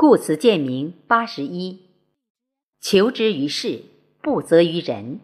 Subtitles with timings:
[0.00, 1.80] 故此见名八十一，
[2.80, 3.82] 求之于事，
[4.22, 5.18] 不责于人。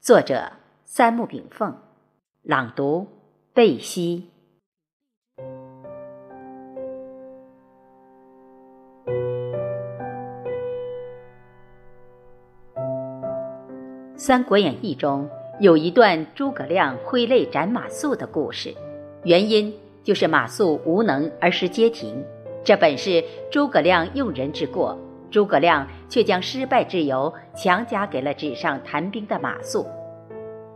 [0.00, 1.72] 作者：三木炳凤。
[2.42, 3.06] 朗读：
[3.54, 4.28] 贝西。
[14.16, 15.30] 《三国演义》中
[15.60, 18.74] 有一段诸葛亮挥泪斩马谡的故事，
[19.22, 19.72] 原因
[20.02, 22.20] 就是马谡无能而失街亭。
[22.68, 24.94] 这本是诸葛亮用人之过，
[25.30, 29.86] 诸葛亮却将失败之由强加给了纸上谈兵的马谡。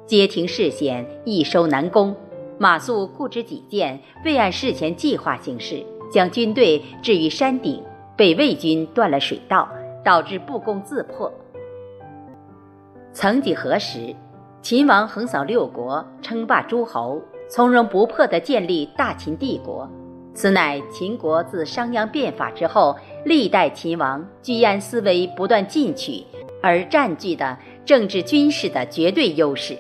[0.07, 2.17] 街亭事险，易守难攻，
[2.57, 7.83] 马谡固执己见，未按事前计划行事，将军队置于山顶，
[8.17, 9.69] 被魏军断了水道，
[10.03, 11.31] 导致不攻自破。
[13.13, 14.17] 曾几何时，
[14.63, 19.87] 秦王横扫六国，称霸诸侯，从容不迫地建立大秦帝国。
[20.35, 26.25] 此乃秦国自商鞅变法之后，历代秦王居安思危不断进取
[26.63, 29.77] 而占据的政治军事的绝对优势。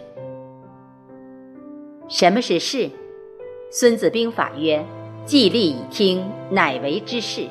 [2.08, 2.78] 什么是势？
[3.70, 4.84] 《孙子兵法》曰
[5.25, 7.47] ：“既立以听，乃为之势。”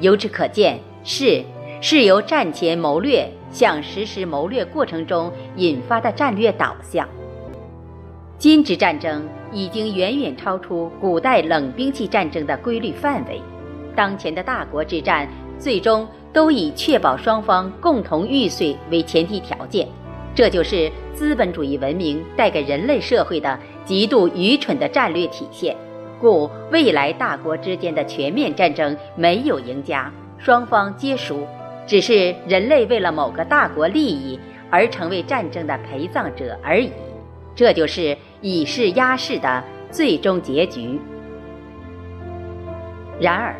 [0.00, 1.42] 由此可见，势
[1.80, 7.08] 是由战前谋略向实施谋略过程中引发的战略导向。
[8.38, 13.40] 今之战争已经远远超出古代冷兵器战争的规律范围，
[13.94, 15.28] 当前的大国之战
[15.58, 19.86] 最终都以确保双方共同玉碎为前提条件，
[20.34, 25.76] 这就是资本主义文明带给人类社会的极度愚蠢的战略体现。
[26.20, 31.46] 故未来大国之间的全面战争没有赢家，双方皆输，
[31.84, 34.38] 只是人类为了某个大国利益
[34.70, 36.92] 而成为战争的陪葬者而已。
[37.54, 41.00] 这就是以势压势的最终结局。
[43.18, 43.54] 然而，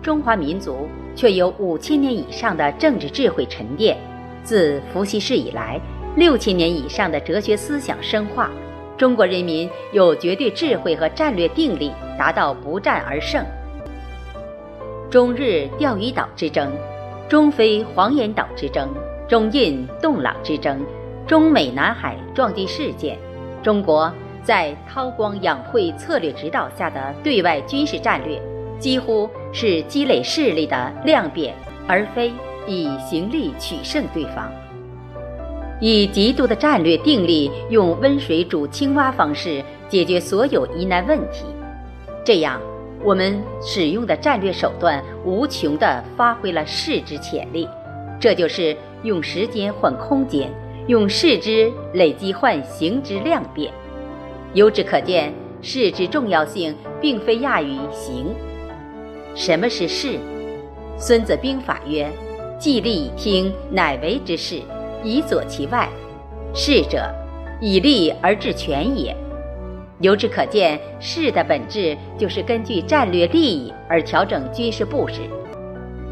[0.00, 3.98] 中华民族却有五千年以上的政治智慧沉淀，
[4.44, 5.80] 自伏羲氏以来，
[6.16, 8.50] 六千年以上的哲学思想深化，
[8.96, 13.44] 中国人民有绝对智慧和战略定力，达到不战而胜。
[15.10, 16.70] 中日钓鱼岛之争，
[17.28, 18.88] 中非黄岩岛之争，
[19.26, 20.80] 中印洞朗之争，
[21.26, 23.18] 中美南海撞击事件。
[23.62, 24.12] 中国
[24.42, 28.40] 在韬光养晦策略指导下的对外军事战略，
[28.78, 31.54] 几乎是积累势力的量变，
[31.86, 32.32] 而非
[32.66, 34.50] 以行力取胜对方。
[35.80, 41.44] 以极度的战略定力，用温水煮青蛙方式解决所有疑难问题，
[42.24, 42.60] 这样
[43.04, 47.68] 我们使用的战略手段无穷地发挥了势之潜力。
[48.18, 50.50] 这就是用时间换空间。
[50.88, 53.70] 用势之累积换形之量变，
[54.54, 58.34] 由之可见，势之重要性并非亚于形。
[59.34, 60.14] 什么是势？
[60.96, 62.10] 《孙子兵法》曰
[62.58, 64.60] ：“既立以听，乃为之势，
[65.04, 65.88] 以佐其外。
[66.54, 67.08] 势者，
[67.60, 69.14] 以利而治权也。”
[70.00, 75.20] 由之可见，势的本质就是根据战略利益而调整军事布置。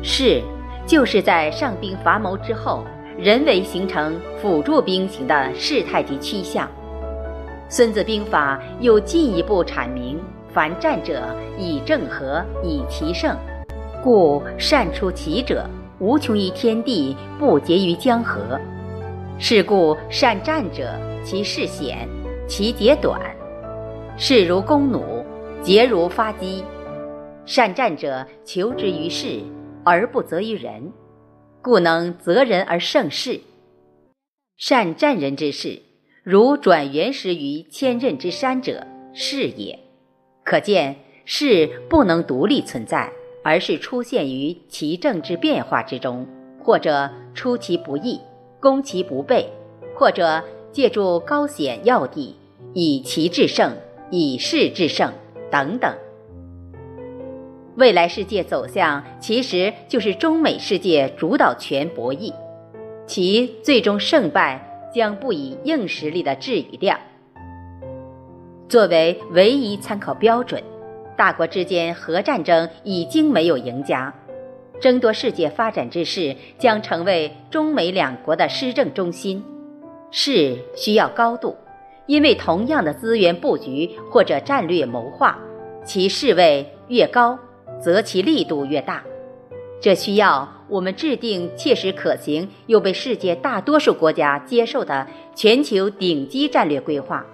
[0.03, 0.43] 势，
[0.87, 2.85] 就是在上兵伐谋之后。
[3.19, 6.69] 人为形成辅助兵型的事态及趋向，
[7.69, 10.21] 《孙子兵法》又进一步阐明：
[10.53, 13.37] 凡战者，以正和，以奇胜。
[14.05, 15.69] 故善出奇者，
[15.99, 18.59] 无穷于天地，不竭于江河。
[19.39, 20.93] 是故善战者，
[21.25, 22.09] 其势险，
[22.47, 23.21] 其节短。
[24.17, 25.25] 势如弓弩，
[25.61, 26.63] 节如发机。
[27.45, 29.41] 善战者，求之于事，
[29.85, 30.93] 而不责于人。
[31.61, 33.41] 故能择人而胜事，
[34.57, 35.83] 善战人之事，
[36.29, 39.79] 如转原石于千仞之山者，是也。
[40.43, 43.13] 可见是不能独立存在，
[43.45, 46.27] 而是出现于其政治变化之中，
[46.59, 48.21] 或者出其不意，
[48.59, 49.49] 攻其不备，
[49.95, 50.43] 或者
[50.73, 52.35] 借助高险要地，
[52.75, 53.77] 以其制胜，
[54.11, 55.13] 以势制胜，
[55.49, 55.95] 等等。
[57.77, 62.35] 未来世界走向其实就是中美世界主导权博弈，
[63.07, 64.66] 其最终胜败
[64.97, 66.99] 将不以硬实力的质与量
[68.67, 70.63] 作为唯一参考标准。
[71.19, 74.15] 大国之间核战争已经没有赢家，
[74.81, 79.45] 争夺世界发展之势将成为中美两国的施政中心。
[80.11, 81.55] 势需要高度，
[82.07, 85.39] 因为同样的资源布局或者战略谋划，
[85.85, 87.39] 其势位越高。
[87.79, 89.03] 则其力度越大，
[89.79, 97.25] 这需要我们制定切实可行又被世界大多数国家接受的全球顶级战略规划，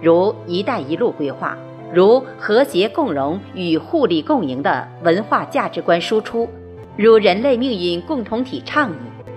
[0.00, 1.58] 如“一带一路”规划，
[1.92, 6.48] 如和谐共荣与互利共赢的文化价值观输出，
[6.96, 8.94] 如人类命运共同体倡议，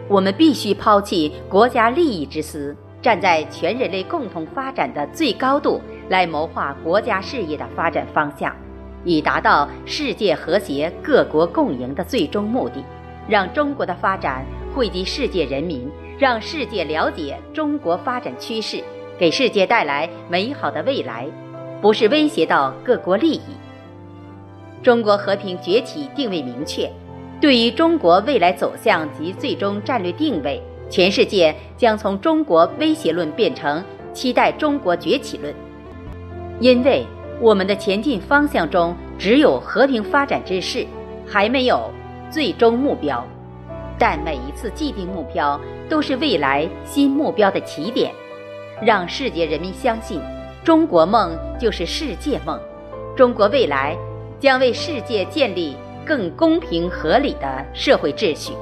[0.08, 8.56] 我们必须抛弃国家利益之私，站在全人类共同发展的最高度来谋划国家事业的发展方向，
[9.04, 12.84] 以达到世界和谐、各国共赢的最终目的，
[13.28, 18.84] 让中国的发展惠及世界人民，让世界了解中国发展趋势，
[19.18, 21.28] 给世界带来美好的未来，
[21.82, 23.42] 不是威胁到各国利益。
[24.84, 26.90] 中国和平崛起定位明确。
[27.40, 33.84] 对于中国未来走向及最终战略定位，全世界将从中国威胁论变成
[34.14, 35.52] 期待中国崛起论，
[36.60, 37.04] 因为
[37.40, 40.86] 我们的前进方向中只有和平发展之势，
[41.28, 41.90] 还没有
[42.32, 43.24] 最终目标。
[44.00, 48.12] 但每一次既定目标都是未来新目标的起点，
[48.82, 50.20] 让世界人民相信，
[50.64, 52.60] 中国梦就是世界梦，
[53.16, 53.96] 中国未来
[54.40, 55.76] 将为世界建立。
[56.04, 58.54] 更公平合理的社会秩序。